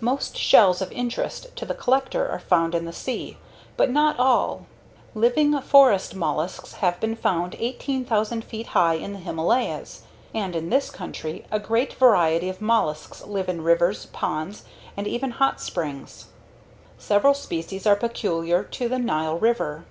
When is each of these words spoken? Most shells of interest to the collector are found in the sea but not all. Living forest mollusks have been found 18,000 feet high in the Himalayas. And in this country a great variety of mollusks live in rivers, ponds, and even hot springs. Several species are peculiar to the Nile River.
Most 0.00 0.38
shells 0.38 0.80
of 0.80 0.90
interest 0.90 1.54
to 1.54 1.66
the 1.66 1.74
collector 1.74 2.26
are 2.30 2.38
found 2.38 2.74
in 2.74 2.86
the 2.86 2.94
sea 2.94 3.36
but 3.76 3.90
not 3.90 4.18
all. 4.18 4.64
Living 5.14 5.60
forest 5.60 6.14
mollusks 6.14 6.72
have 6.76 6.98
been 6.98 7.14
found 7.14 7.54
18,000 7.58 8.42
feet 8.42 8.68
high 8.68 8.94
in 8.94 9.12
the 9.12 9.18
Himalayas. 9.18 10.04
And 10.34 10.56
in 10.56 10.70
this 10.70 10.88
country 10.90 11.44
a 11.50 11.60
great 11.60 11.92
variety 11.92 12.48
of 12.48 12.62
mollusks 12.62 13.22
live 13.26 13.50
in 13.50 13.62
rivers, 13.62 14.06
ponds, 14.06 14.64
and 14.96 15.06
even 15.06 15.32
hot 15.32 15.60
springs. 15.60 16.28
Several 16.96 17.34
species 17.34 17.86
are 17.86 17.96
peculiar 17.96 18.62
to 18.64 18.88
the 18.88 18.98
Nile 18.98 19.38
River. 19.38 19.84